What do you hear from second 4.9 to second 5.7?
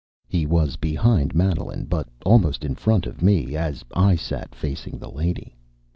the lady.